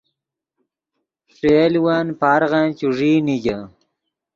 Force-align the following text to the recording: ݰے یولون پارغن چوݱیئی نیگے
ݰے 1.35 1.53
یولون 1.73 2.07
پارغن 2.19 2.65
چوݱیئی 2.79 3.15
نیگے 3.25 3.57